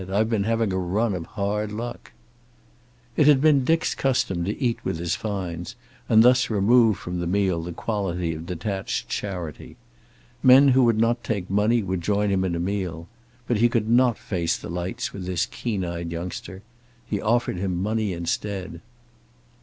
"I've 0.11 0.31
been 0.31 0.45
having 0.45 0.73
a 0.73 0.79
run 0.79 1.13
of 1.13 1.27
hard 1.27 1.71
luck." 1.71 2.11
It 3.15 3.27
had 3.27 3.39
been 3.39 3.63
Dick's 3.63 3.93
custom 3.93 4.43
to 4.45 4.59
eat 4.59 4.79
with 4.83 4.97
his 4.97 5.13
finds, 5.15 5.75
and 6.09 6.23
thus 6.23 6.49
remove 6.49 6.97
from 6.97 7.19
the 7.19 7.27
meal 7.27 7.61
the 7.61 7.71
quality 7.71 8.33
of 8.33 8.47
detached 8.47 9.09
charity. 9.09 9.77
Men 10.41 10.69
who 10.69 10.85
would 10.85 10.97
not 10.97 11.23
take 11.23 11.51
money 11.51 11.83
would 11.83 12.01
join 12.01 12.31
him 12.31 12.43
in 12.43 12.55
a 12.55 12.59
meal. 12.59 13.09
But 13.47 13.57
he 13.57 13.69
could 13.69 13.91
not 13.91 14.17
face 14.17 14.57
the 14.57 14.69
lights 14.69 15.13
with 15.13 15.27
this 15.27 15.45
keen 15.45 15.85
eyed 15.85 16.11
youngster. 16.11 16.63
He 17.05 17.21
offered 17.21 17.57
him 17.57 17.79
money 17.79 18.11
instead. 18.11 18.81